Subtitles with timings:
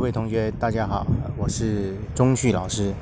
[0.00, 1.06] 各位同学，大家好，
[1.36, 2.94] 我是钟旭老师。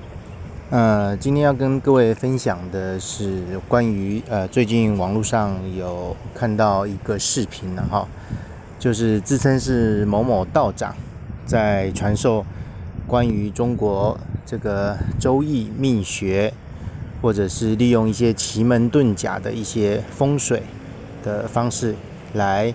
[0.69, 8.09] 呃，今天要跟各位分享的是关于呃，最近网络上有看到一个视频了哈，
[8.81, 10.93] 就是自称是某某道长
[11.47, 12.45] 在传授
[13.07, 16.53] 关于中国这个周易命学，
[17.23, 20.65] 或者是利用一些奇门遁甲的一些风水
[21.23, 21.95] 的方式
[22.33, 22.75] 来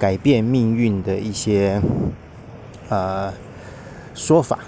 [0.00, 1.80] 改变命运的一些
[2.88, 3.32] 呃
[4.14, 4.58] 说法。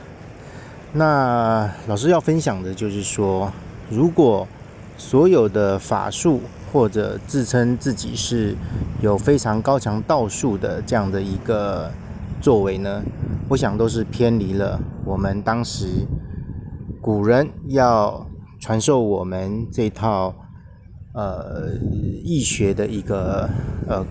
[0.93, 3.51] 那老师要分享的就是说，
[3.91, 4.47] 如果
[4.97, 6.41] 所有的法术
[6.73, 8.55] 或者自称自己是
[9.01, 11.91] 有非常高强道术的这样的一个
[12.41, 13.03] 作为呢，
[13.49, 16.07] 我想都是偏离了我们当时
[17.01, 18.25] 古人要
[18.61, 20.33] 传授我们这套
[21.13, 21.71] 呃
[22.23, 23.51] 易学的一个
[23.89, 24.07] 呃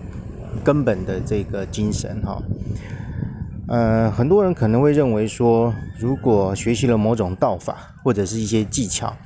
[0.62, 2.42] 根本的这个精神哈。
[3.66, 9.16] 呃，很多人可能会认为说，如果学习了某种道法或者是一些技巧，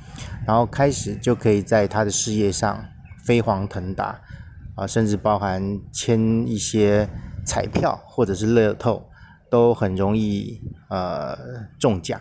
[0.47, 2.85] 然后开始就可以在他的事业上
[3.25, 4.21] 飞黄腾达，
[4.75, 7.09] 啊，甚至包含签一些
[7.45, 9.09] 彩票或者是乐透，
[9.49, 11.37] 都很容易呃
[11.77, 12.19] 中奖。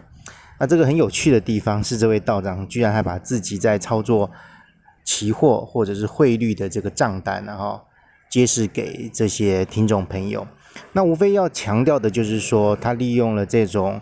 [0.59, 4.29] 那这个很有趣的地方是，这位道长居然还把自己在操作
[5.05, 7.81] 期货或者是汇率的这个账单，然后
[8.29, 10.45] 揭示给这些听众朋友。
[10.93, 14.01] 那无非要强调的就是说，他利用了这种，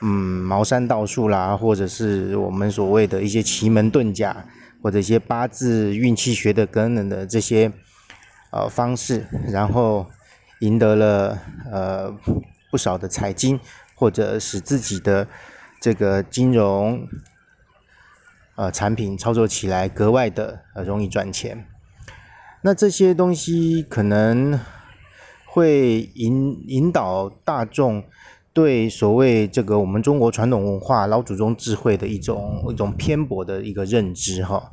[0.00, 4.44] 嗯，茅山道术啦，或者是我们所谓的一些奇门遁甲，
[4.82, 7.72] 或者一些八字运气学的等等的这些，
[8.50, 10.06] 呃方式，然后
[10.60, 11.38] 赢得了
[11.70, 12.14] 呃
[12.70, 13.58] 不少的财金，
[13.94, 15.26] 或者使自己的
[15.80, 17.08] 这个金融，
[18.56, 21.66] 呃产品操作起来格外的呃容易赚钱。
[22.62, 24.58] 那这些东西可能。
[25.54, 28.02] 会引引导大众
[28.52, 34.72] 对所谓这个我们中国传统文化老祖宗智慧的一种一种偏颇的一个认知哈。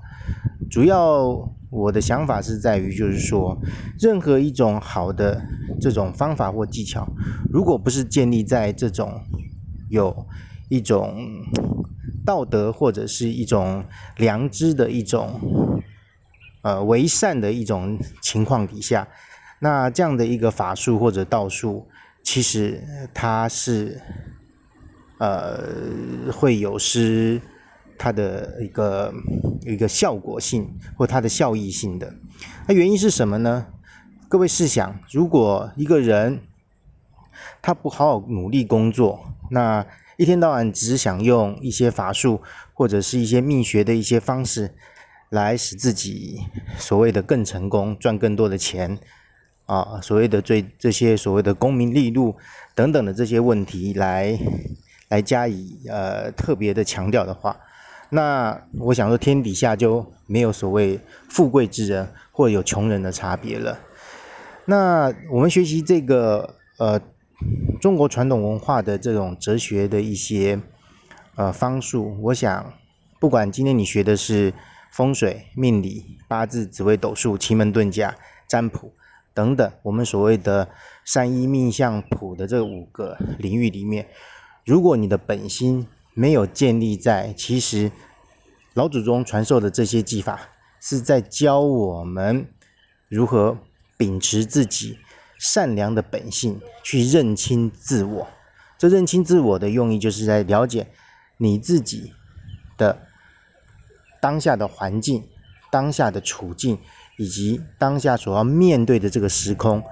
[0.72, 3.56] 主要我的想法是在于，就是说，
[4.00, 5.44] 任何一种好的
[5.80, 7.08] 这种方法或技巧，
[7.54, 9.22] 如果不是建立在这种
[9.88, 10.26] 有
[10.68, 11.16] 一种
[12.26, 13.86] 道德或者是一种
[14.18, 15.40] 良知的一种
[16.64, 19.08] 呃为善的一种情况底下。
[19.64, 21.88] 那这样的一个法术或者道术，
[22.24, 22.84] 其实
[23.14, 24.02] 它是，
[25.20, 27.40] 呃，会有失
[27.96, 29.14] 它的一个
[29.62, 30.68] 一个效果性
[30.98, 32.12] 或它的效益性的。
[32.68, 33.68] 那原因是什么呢？
[34.28, 36.42] 各位试想，如果一个人
[37.62, 39.86] 他不好好努力工作，那
[40.18, 42.42] 一天到晚只想用一些法术
[42.74, 44.74] 或者是一些秘学的一些方式，
[45.30, 46.48] 来使自己
[46.78, 48.98] 所谓的更成功，赚更多的钱。
[49.72, 52.36] 啊，所谓的最这些所谓的功名利禄
[52.76, 54.38] 等等的这些问题来
[55.08, 57.56] 来加以呃特别的强调的话，
[58.10, 61.00] 那我想说天底下就没有所谓
[61.30, 63.80] 富贵之人或有穷人的差别了。
[64.66, 67.00] 那我们学习这个呃
[67.80, 70.60] 中国传统文化的这种哲学的一些
[71.36, 72.74] 呃方术，我想
[73.22, 74.54] 不管今天你学的是
[74.92, 78.92] 风水、命理、八字、紫微斗数、奇门遁甲、占卜。
[79.34, 80.70] 等等，我们所谓的
[81.06, 84.08] 三一命相谱的这五个领域里面，
[84.66, 87.92] 如果你的本心没有建立在，其实
[88.74, 90.50] 老祖宗传授的这些技法
[90.82, 92.46] 是在教我们
[93.08, 93.58] 如何
[93.98, 94.98] 秉持自己
[95.40, 98.28] 善良的本性去认清自我。
[98.78, 100.88] 这认清自我的用意，就是在了解
[101.38, 102.14] 你自己
[102.78, 103.08] 的
[104.20, 105.24] 当下的环境、
[105.72, 106.80] 当下的处境。
[107.22, 109.84] 以及当下所要面对的这个时空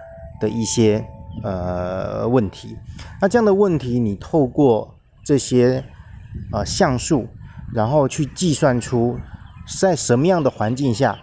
[0.42, 1.06] 的一些
[1.44, 2.76] 呃问题，
[3.22, 5.86] 那这样的问题，你透过这些
[6.52, 7.28] 呃像素，
[7.72, 9.20] 然后去计算出
[9.80, 11.20] 在什么样的环境下，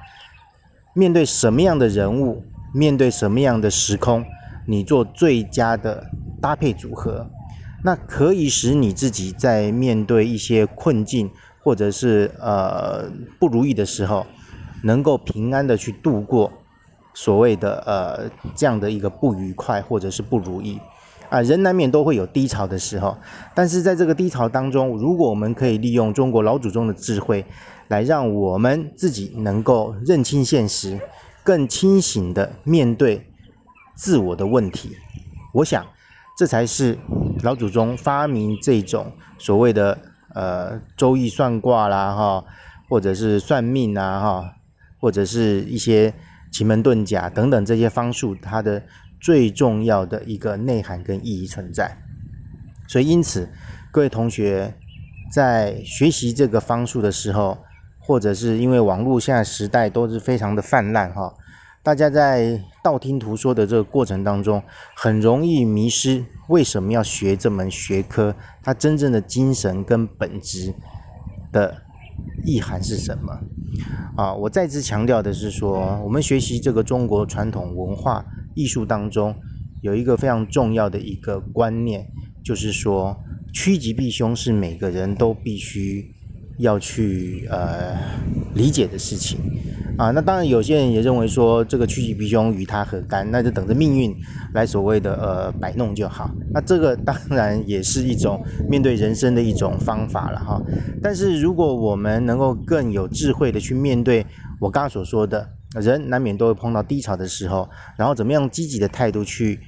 [0.95, 4.25] 面对什么样的人物，面对什么样的时空，
[4.69, 6.09] 你做最佳的
[6.41, 7.29] 搭配组合，
[7.83, 11.29] 那可以使你自己在面对一些困境
[11.65, 13.11] 或者是呃
[13.41, 14.25] 不如意的时候。
[14.83, 16.53] 能够平安的去度过
[17.15, 20.79] 所谓的呃这样的一个不愉快或者是不如意
[21.29, 23.17] 啊，人难免都会有低潮的时候，
[23.53, 27.45] 但是在这个低潮当中，如果我们可以利用中国老祖宗的智慧，
[27.89, 31.01] 来让我们自己能够认清现实，
[31.43, 33.27] 更清醒的面对
[33.97, 34.97] 自我的问题，
[35.55, 35.85] 我想
[36.39, 36.97] 这才是
[37.43, 39.99] 老祖宗发明这种所谓的
[40.35, 42.45] 呃周易算卦啦哈，
[42.89, 44.53] 或者是算命啊哈。
[44.99, 46.13] 或者是一些
[46.51, 48.83] 奇门遁甲等等这些方术，它的
[49.21, 51.99] 最重要的一个内涵跟意义存在。
[52.89, 53.49] 所以因此，
[53.91, 54.75] 各位同学
[55.33, 57.59] 在学习这个方术的时候，
[57.99, 61.35] 或者是因为网络现在时代都是非常的泛滥哈，
[61.83, 64.63] 大家在道听途说的这个过程当中，
[64.95, 70.73] 很容易迷失为什么要学这门学科，它真正的精神跟本质
[71.51, 71.83] 的
[72.45, 73.41] 意涵是什么？
[74.17, 78.25] 啊，我再次强调的是说，我们学习这个中国传统文化
[78.55, 79.35] 艺术当中，
[79.83, 82.07] 有一个非常重要的一个观念，
[82.45, 83.17] 就是说
[83.53, 86.13] 趋吉避凶是每个人都必须。
[86.59, 87.99] 要去呃
[88.55, 89.39] 理解的事情
[89.99, 94.15] 啊，那当然有些人也认为说这个趋吉避凶与他何干，那就等着命运
[94.53, 96.31] 来所谓的呃摆弄就好。
[96.53, 100.61] 那这个当然也是一种面对人生的一种方法了哈。
[101.03, 104.27] 但是如果我们能够更有智慧的去面对
[104.61, 109.61] 我刚刚所说的，人难免都会碰到低潮的时候，然后怎么样积极的态度去。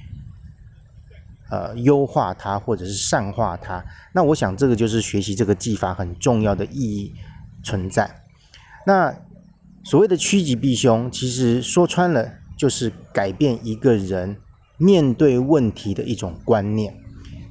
[1.51, 3.83] 呃，优化它或者是善化它，
[4.13, 7.11] 那我想这个就是学习这个技法很重要的意义
[7.63, 8.07] 存在。
[8.85, 9.11] 那
[9.83, 14.37] 所谓的趋吉避凶，其实说穿了就是改变一个人
[14.77, 16.95] 面对问题的一种观念。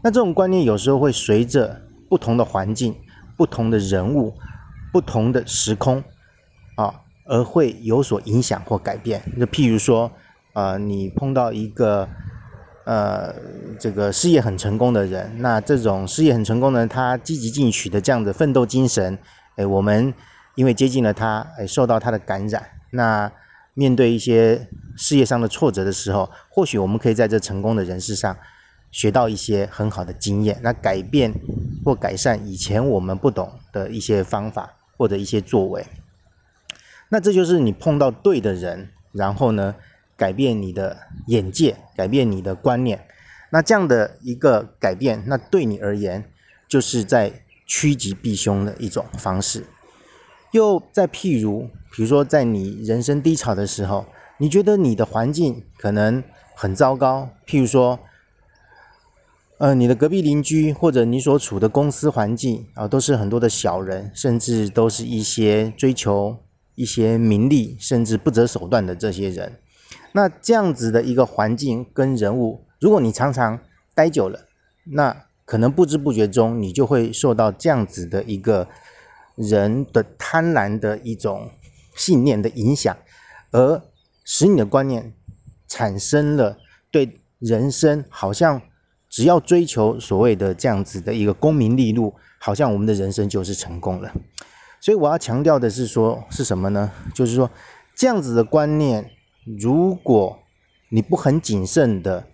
[0.02, 2.94] 那这种观念有时候会随着不同的环境、
[3.36, 4.34] 不同的人物、
[4.92, 6.02] 不同的时空
[6.76, 9.22] 啊，而会有所影响或改变。
[9.38, 10.10] 就譬如说，
[10.54, 12.08] 呃，你碰到一个。
[12.84, 13.34] 呃，
[13.78, 19.18] 这个事业很成功的人，那这种事业很成功的人，他积极进取的这样的奋斗精神，
[19.56, 20.14] 哎，我们
[20.58, 23.30] 因为接近了他，哎，受到他的感染，那
[23.74, 28.36] 面对一些事业上的挫折的时候，或许我们可以在这成功的人士上
[28.90, 31.32] 学到一些很好的经验，那改变
[31.84, 35.86] 或改善以前我们不懂的一些方法或者一些作为，
[37.10, 39.76] 那这就是你碰到对的人，然后呢？
[40.18, 40.96] 改变你的
[41.28, 43.06] 眼界，改变你的观念，
[43.52, 46.28] 那这样的一个改变，那对你而言，
[46.66, 49.64] 就是在趋吉避凶的一种方式。
[50.52, 54.06] 又再譬如，比如说在你人生低潮的时候，
[54.38, 56.22] 你觉得你的环境可能
[56.54, 57.98] 很糟糕，譬如说，
[59.58, 66.38] 呃，你的隔壁邻居或者你所处的公司环境啊，都是很多的小人，甚至都是一些追求
[66.76, 69.58] 一些名利，甚至不择手段的这些人。
[70.12, 73.58] 那这样子的一个环境跟人物，如果你常常
[73.94, 74.46] 待久了，
[74.92, 78.68] 那可能不知不觉中你就会受到这样子的一个
[79.38, 81.50] 人的贪婪的一种
[81.96, 82.96] 信念的影响，
[83.52, 83.80] 而
[84.24, 85.14] 使你的观念
[85.66, 86.58] 产生了
[86.90, 88.60] 对人生好像
[89.08, 94.12] 只要追求所谓的这样子的一个功名利禄，好像我们的人生就是成功了。
[94.80, 96.92] 所以我要强调的是说，是什么呢？
[97.14, 97.50] 就是说
[97.94, 99.10] 这样子的观念。
[99.58, 100.40] 如果
[100.90, 102.26] 你不很谨慎的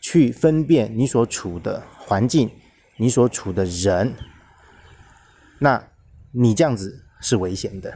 [0.00, 2.50] 去分辨你所处的环境，
[2.96, 4.14] 你所处的人，
[5.58, 5.86] 那
[6.36, 7.92] 你这样子是危险的。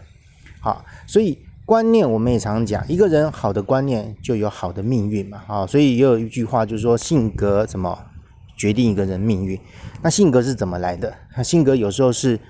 [0.61, 5.43] 好，所以观念我们也常讲，一个人好的观念就有好的命运嘛。
[5.47, 8.07] 啊，所以也有一句话就是说，性格怎么
[8.57, 9.61] 决定一个人命运？
[10.03, 11.15] 那性格是怎么来的？
[11.45, 12.41] 性格有时候是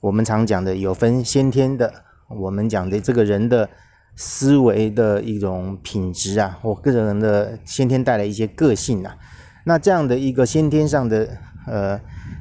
[0.00, 1.92] 我们常讲的有分先天的，
[2.28, 3.68] 我们讲的这个人的。
[4.16, 9.16] 思维的一种品质啊，或个人的先天带来一些个性啊，
[9.64, 11.98] 那这样的一个先天上的呃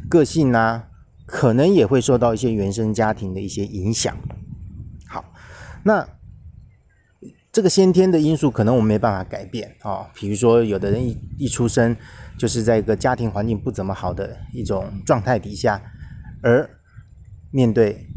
[0.10, 0.84] 个性呢，
[1.30, 4.18] 可能也会受到一些原生家庭的一些影响。
[5.08, 5.24] 好，
[5.84, 6.08] 那
[7.52, 11.96] 这个先天的因素可能我们没办法改变啊，比如说有的人一一出生
[12.38, 15.80] 就是在一个家庭环境不怎么好的一种状态底下，
[16.42, 16.68] 而
[17.52, 18.08] 面对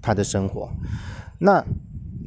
[0.00, 0.70] 他的生活，
[1.40, 1.64] 那。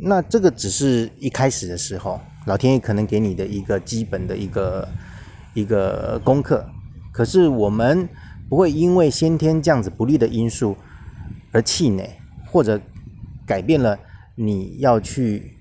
[0.02, 4.88] 那这个只是一开始的时候，老天爷可能给你的一个基本的一个
[5.54, 6.66] 一个功课。
[7.12, 8.08] 可是我们
[8.50, 10.76] 不会因为先天这样子不利的因素
[11.52, 12.10] 而气馁，
[12.48, 12.82] 或者
[13.46, 13.98] 改变了
[14.36, 15.58] 你要去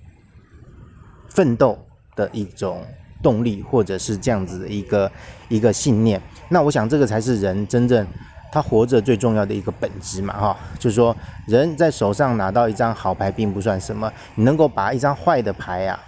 [1.29, 1.79] 奋斗
[2.17, 2.85] 的一种
[3.23, 5.13] 动力，或者是这样子的一个
[5.49, 6.21] 一个信念。
[6.49, 8.07] 那我想这个才是人真正。
[8.51, 11.15] 他活着最重要的一个本质嘛，哈，就是说
[11.47, 16.01] 人在手上拿到一张好牌并不算什么，你能够把一张坏的牌呀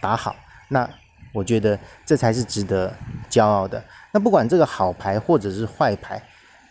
[0.00, 0.36] 打好，
[0.68, 0.88] 那
[1.32, 1.76] 我觉得
[2.06, 2.94] 这才是值得
[3.28, 3.82] 骄傲的。
[4.14, 6.22] 那不管这个好牌或者是坏牌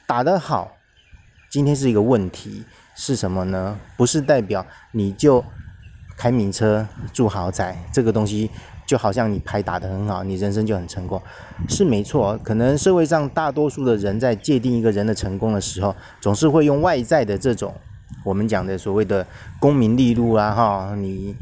[0.08, 0.78] 打得好，
[1.52, 2.64] 今天是一个问题
[2.96, 3.78] 是什么呢？
[3.98, 5.44] 不是代表你就
[6.18, 8.50] 开名车住豪宅，这个东西。
[8.86, 11.20] 就好像你牌打得很好，你人生就很成功，
[11.70, 12.38] 是没错。
[12.44, 17.74] 可能社会上大多数的人在界定一个人的成功的时候，总是会用外在的这种
[18.26, 19.26] 我们讲的所谓的
[19.58, 21.34] 功名利禄啊，哈，你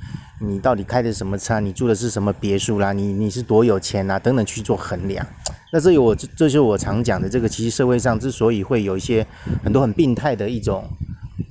[0.43, 5.25] 你到底开的什么车，你住的是什么别墅啦，你你是多有钱啊，等等去做衡量。
[5.71, 9.25] 那这有我这这就是我常讲的这个，其实社会上之所以会有一些
[9.63, 10.89] 很多很病态的一种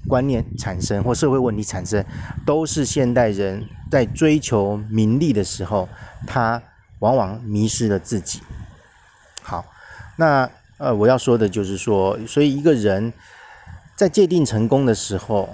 [0.08, 2.04] 观念产生或社会问题产生，
[2.44, 5.88] 都是现代人在追求名利的时候，
[6.26, 6.60] 他
[6.98, 8.40] 往往迷失了自己。
[9.40, 9.64] 好，
[10.16, 13.12] 那呃我要说的就是说，所以一个人
[14.00, 15.46] 在界定成功的时候，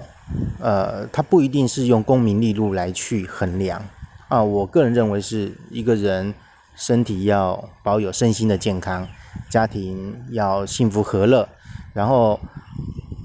[0.61, 3.83] 呃，他不一定是用功名利禄来去衡量
[4.29, 4.41] 啊。
[4.41, 6.33] 我个人认为是一个人。
[6.79, 9.07] 身体要保有身心的健康，
[9.49, 11.49] 家庭要幸福和乐，
[11.91, 12.39] 然后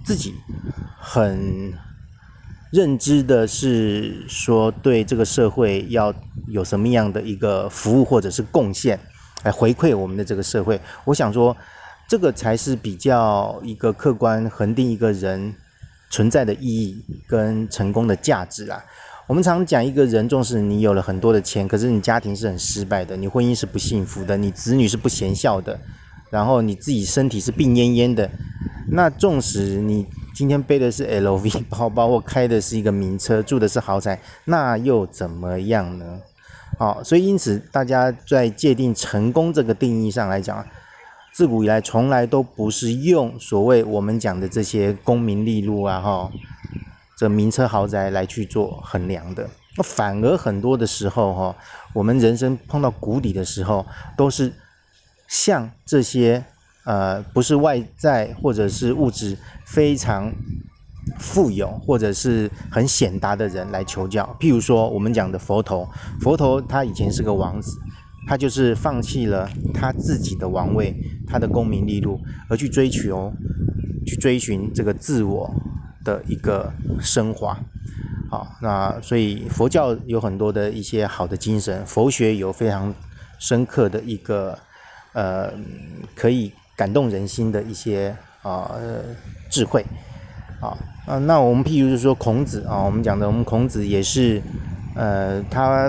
[0.06, 0.32] 自己
[0.98, 1.74] 很
[2.70, 6.14] 认知的是说对这个社会要
[6.48, 8.98] 有什么样的一个服务或者是贡献
[9.42, 10.80] 来回馈我们的这个社会。
[11.04, 11.54] 我想说，
[12.08, 15.54] 这个才是比较一个客观恒定一个人
[16.10, 18.84] 存在的意义跟成功的价值啊。
[19.28, 25.80] 我们常讲一个人，纵使你有了很多的钱，可是你家庭是很失败的，你婚姻是不幸福的，你子女是不贤孝的，
[26.30, 28.28] 然后你自己身体是病恹恹的，
[28.90, 36.18] 那纵使你今天背的是 LV 包包或开的是一个名车，住的是豪宅，那又怎么样呢？
[36.76, 40.66] 好，所以因此大家在界定成功这个定义上来讲，
[41.32, 46.30] 自古以来从来都不是用所谓我们讲的这些功名利禄啊，哈。
[47.14, 51.56] 这名车豪宅来去做衡量的，那反而很多的时候哈，
[51.92, 53.86] 我们人生碰到谷底的时候，
[54.16, 54.52] 都是
[55.28, 56.44] 向这些
[56.84, 60.32] 呃不是外在或者是物质非常
[61.20, 64.36] 富有或者是很显达的人来求教。
[64.40, 65.88] 譬如说我们讲的佛陀，
[66.20, 67.78] 佛陀他以前是个王子，
[68.26, 70.94] 他就是放弃了他自己的王位，
[71.26, 73.32] 他的功名利禄，而去追求
[74.06, 75.54] 去追寻这个自我。
[76.04, 77.56] 的一个升华，
[78.28, 82.92] 好，那所以佛教有很多的一些好的精神，佛学有非常
[83.38, 84.58] 深刻的一个
[85.12, 85.52] 呃
[86.16, 88.74] 可以感动人心的一些啊
[89.48, 89.86] 智慧，
[90.60, 90.76] 啊，
[91.20, 94.42] 那我们譬如是说孔子啊，我们讲的我们孔子也是
[94.96, 95.88] 呃他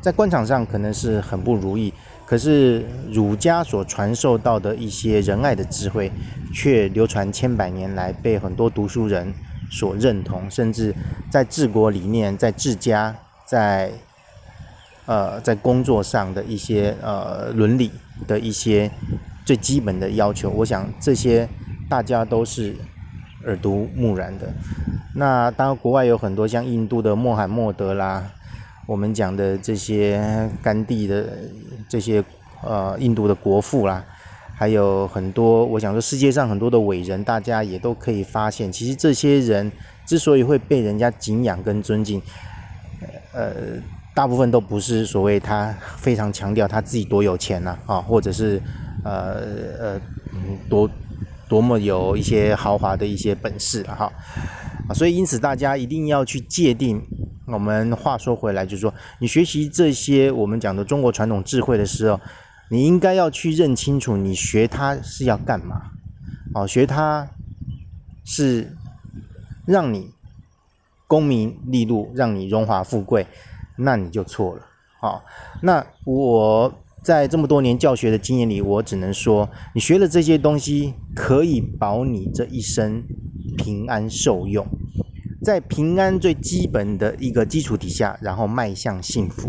[0.00, 1.92] 在官场上可能是很不如意，
[2.26, 6.10] 可是儒家所传授到的一些仁爱的智慧，
[6.52, 9.32] 却流传千百年来，被很多读书人。
[9.72, 10.92] 所认同，甚至
[11.30, 13.14] 在治国理念、在治家、
[13.46, 13.92] 在
[15.06, 17.92] 呃在工作上的一些呃伦理
[18.26, 18.90] 的一些
[19.44, 21.48] 最基本的要求，我想这些
[21.88, 22.74] 大家都是
[23.44, 24.52] 耳濡目染的。
[25.14, 28.28] 那当然，国外有很多像印度的穆罕默德啦，
[28.90, 30.20] 我们讲的这些
[30.60, 31.24] 甘地的
[31.88, 32.24] 这些
[32.60, 34.04] 呃印度的国父啦。
[34.52, 39.70] 还有很多，我想说，世界上很多的伟人，大家也都可以发现，其实这些人
[40.04, 42.20] 之所以会被人家敬仰跟尊敬，
[43.32, 43.52] 呃，
[44.12, 48.60] 大部分都不是所谓他非常强调他自己多有钱呐，啊，或者是
[49.04, 49.40] 呃
[49.78, 50.00] 呃
[50.68, 50.90] 多
[51.48, 54.12] 多么有一些豪华的一些本事哈，
[54.88, 57.00] 啊，所以因此大家一定要去界定。
[57.52, 62.20] 我们话说回来，就是说，你学习这些我们讲的中国传统智慧的时候。
[62.72, 65.90] 你应该要去认清楚，你学它是要干嘛？
[66.54, 67.28] 哦，学它
[68.24, 68.76] 是
[69.66, 70.12] 让你
[71.08, 73.26] 功名利禄，让你荣华富贵，
[73.76, 74.62] 那你就错了。
[75.00, 75.24] 好，
[75.62, 83.02] 那我在这么多年教学的经验里，我只能说，你学了这些东西，可以保你这一生
[83.58, 84.64] 平安受用，
[85.42, 89.48] 在平安最基本的一个基础底下，然后迈向幸福。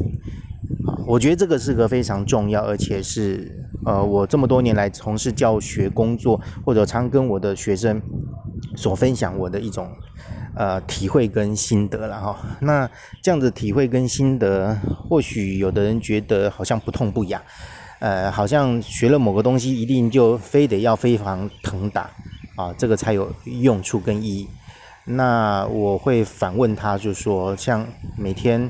[0.86, 8.02] 啊我觉得这个是个非常重要，而且是呃，我这么多年来从事教学工作，或者常跟我的学生
[8.76, 9.90] 所分享我的一种
[10.56, 12.40] 呃体会跟心得了哈。
[12.62, 12.90] 那
[13.22, 14.78] 这样子体会跟心得，
[15.10, 17.42] 或许有的人觉得好像不痛不痒，
[18.00, 22.10] 呃，好像学了某个东西一定就非得要非常疼打
[22.56, 24.48] 啊，这个才有用处跟意义。
[25.16, 27.88] 那我会反问他，就说像
[28.18, 28.70] 每天。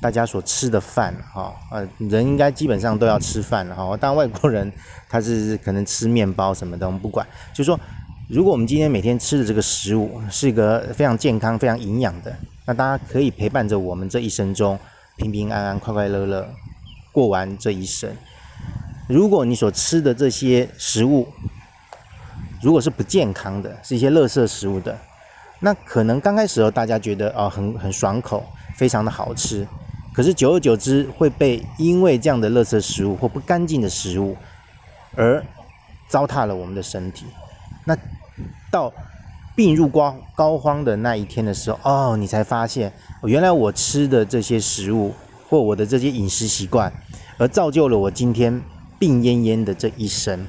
[0.00, 3.96] 大家所吃的饭，哈，呃，人应该基本上都要吃饭，哈。
[3.96, 4.70] 当然，外国人
[5.08, 7.26] 他是可能吃面包什么的，我们不管。
[7.54, 7.80] 就是说，
[8.28, 14.78] 如果我们今天每天吃的这个食物是一个非常健康、非常营养的，那大家可以陪伴着我们这一生中
[15.16, 16.46] 平平安安、快快乐乐
[17.10, 18.14] 过完这一生。
[19.08, 21.26] 如果你所吃的这些食物，
[22.60, 24.98] 如果是不健康的，是一些垃圾食物的，
[25.64, 28.44] 那可能刚开始候，大家觉得哦很很爽口，
[28.76, 29.66] 非常的好吃。
[30.12, 34.36] 可是久而久之会被因为这样的垃圾食物或不干净的食物
[35.16, 35.42] 而
[36.06, 37.24] 糟蹋了我们的身体。
[37.86, 37.96] 那
[38.70, 38.92] 到
[39.56, 42.92] 病入膏膏肓的那一天的时候，哦，你才发现，
[43.22, 45.14] 原来我吃的这些食物
[45.48, 46.92] 或我的这些饮食习惯，
[47.38, 48.60] 而造就了我今天
[48.98, 50.46] 病恹恹的这一生。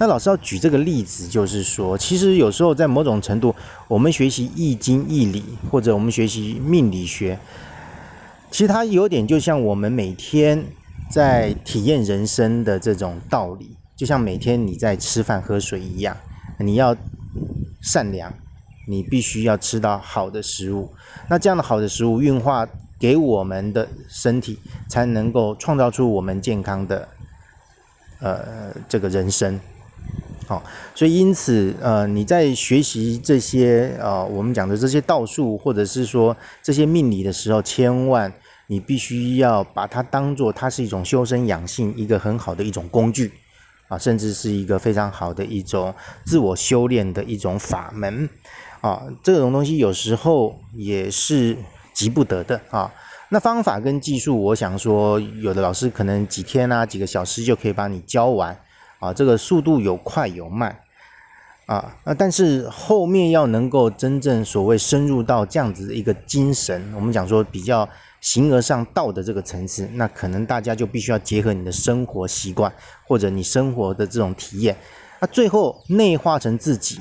[0.00, 3.54] 那老师要举这个例子，就是说，其实有时候在某种程度，
[3.88, 7.38] 我们学习易经易理，或者我们学习命理学，
[8.50, 10.64] 其实它有点就像我们每天
[11.10, 16.16] 在体验人生的这种道理，就像每天你在吃饭喝水一样，
[16.60, 16.96] 你要
[17.82, 18.32] 善良，
[18.86, 20.92] 你必须要吃到好的食物，
[21.28, 22.68] 那这样的好的食物运化
[23.00, 27.08] 给我们的身体，才能够创造出我们健康的
[28.20, 29.58] 呃这个人生。
[30.48, 30.62] 好，
[30.94, 38.32] 所以因此，呃，你在学习这些呃我们讲的这些道术，或者是说这些命理的时候，千万
[38.68, 43.30] 你必须要把它当做它是一种修身养性一个很好的一种工具
[43.88, 48.26] 啊，甚至是一个非常好的一种自我修炼的一种法门
[48.80, 49.02] 啊。
[49.22, 51.54] 这种东西有时候也是
[51.92, 52.90] 急不得的啊。
[53.28, 58.58] 那方法跟技术，我想说，有的老师可能几天啊几个小时就可以把你教完。
[58.98, 60.80] 啊，这个速度有快有慢，
[61.66, 67.88] 啊，那但是后面要能够真正所谓深入到这样子的一个精神，我们讲说比较
[68.20, 72.72] 形而上道的这个层次，那可能大家就必须要结合你的生活习惯
[73.06, 74.76] 或者你生活的这种体验，
[75.20, 77.00] 那最后内化成自己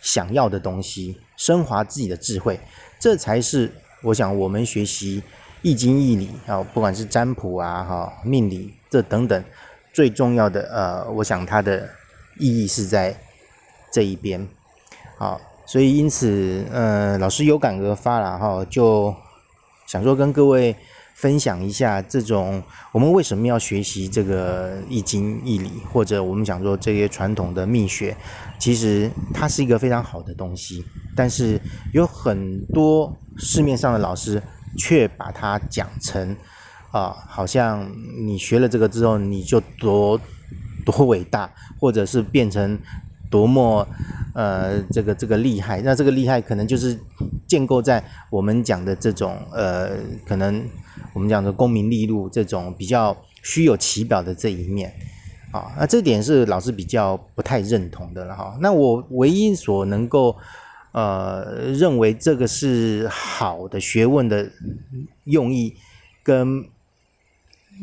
[0.00, 2.60] 想要的东西，升华自己的智慧，
[3.00, 3.72] 这才是
[4.04, 5.22] 我想我们学习
[5.62, 9.44] 易经易理啊，不管是占卜啊、哈命理这等等。
[10.00, 11.86] 最重要的，呃，我想它的
[12.38, 13.14] 意义是在
[13.92, 14.48] 这一边，
[15.18, 19.14] 好，所以因此，呃，老师有感而发了哈，就
[19.86, 20.74] 想说跟各位
[21.14, 28.16] 分享一下，这种我们为什么要学习这个易经易理，或者我们讲说这些传统的秘学，
[28.58, 30.82] 其实它是一个非常好的东西，
[31.14, 31.60] 但是
[31.92, 34.42] 有很多市面上的老师
[34.78, 36.34] 却把它讲成。
[36.90, 40.20] 啊，好像你学了这个之后，你就多
[40.84, 42.76] 多伟大，或者是变成
[43.30, 43.86] 多么
[44.34, 45.80] 呃这个这个厉害。
[45.82, 46.98] 那这个厉害可能就是
[47.46, 49.90] 建构在我们讲的这种呃，
[50.26, 50.68] 可能
[51.12, 54.92] 我们讲的功名利禄这种比较虚有其表的这一面
[55.52, 55.70] 啊。
[55.78, 58.58] 那这点是老师比较不太认同的了哈。
[58.60, 60.36] 那我唯一所能够
[60.90, 64.50] 呃认为这个是好的学问的
[65.22, 65.76] 用意
[66.24, 66.64] 跟。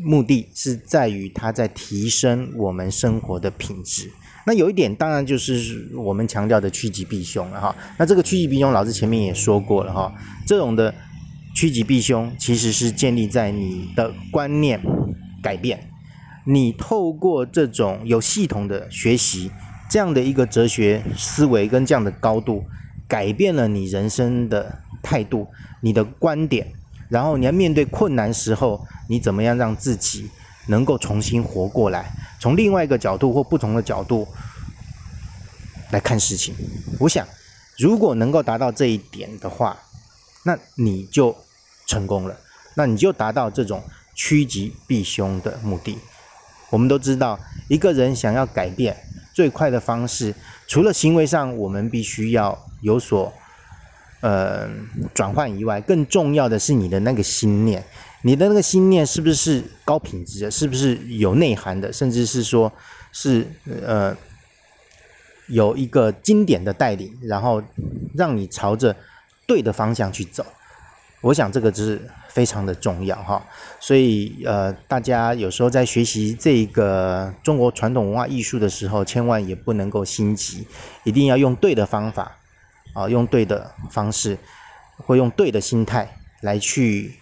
[0.02, 4.10] 目的是在于它在提升我们生活的品质。
[4.46, 7.76] 那有一点当然就是我们强调的趋吉避凶了哈。
[7.98, 10.10] 那这个趋吉避凶，老师前面也说过了哈。
[10.46, 10.94] 这种的
[11.54, 14.80] 趋吉避凶，其实是建立在你的观念
[15.42, 15.90] 改变。
[16.46, 19.50] 你透过这种有系统的学习，
[19.90, 22.64] 这样的一个哲学思维跟这样的高度，
[23.06, 25.48] 改变了你人生的态度，
[25.82, 26.72] 你的观点。
[27.10, 30.30] 然后你要面对困难时候，你怎么样让自己
[30.68, 32.12] 能够重新活过来？
[32.38, 34.28] 从另外一个角度或不同的角度
[35.90, 36.54] 来看事情。
[37.00, 37.26] 我想，
[37.78, 39.76] 如果能够达到这一点的话，
[40.44, 41.36] 那你就
[41.86, 42.38] 成功了。
[42.74, 43.82] 那你就达到这种
[44.14, 45.98] 趋吉避凶的目的。
[46.70, 48.96] 我们都知道，一个人想要改变
[49.34, 50.34] 最快的方式，
[50.68, 53.32] 除了行为上，我们必须要有所。
[54.20, 54.68] 呃，
[55.14, 57.84] 转换以外，更重要的是你的那个心念，
[58.22, 62.72] 你的那个心念是不是高品质的，是不是有内涵的，甚至是说，
[63.12, 63.46] 是
[63.84, 64.16] 呃，
[65.48, 67.62] 有一个经典的带领，然后
[68.14, 68.94] 让你朝着
[69.46, 70.44] 对的方向去走。
[71.20, 73.44] 我想这个是非常的重要哈。
[73.80, 80.66] 所以呃，大家有时候在学习这个中国传统文化艺术的时候，千万也不能够心急，
[81.04, 82.36] 一定要用对的方法。
[82.94, 84.36] 啊，用对的方式，
[84.96, 87.14] 或用对的心态来去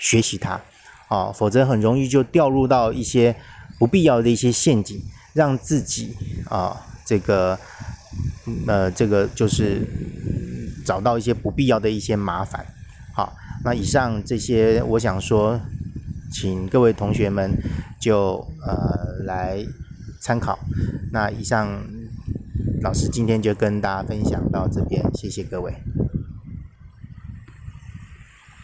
[0.00, 0.60] 学习它，
[1.06, 3.36] 啊，否则很容易就掉入到一些
[3.78, 5.00] 不必要的一些陷阱，
[5.34, 6.16] 让自己
[6.48, 7.56] 啊，这个，
[8.66, 9.86] 呃，这个就是
[10.84, 12.66] 找到一些不必要的一些麻烦。
[13.14, 15.60] 好，那以上这些，我想说，
[16.32, 17.52] 请各位同学们
[18.00, 19.64] 就呃来
[20.18, 20.58] 参考。
[21.12, 21.80] 那以上。
[22.82, 25.74] 老师今天就跟大家分享到这边，谢谢各位。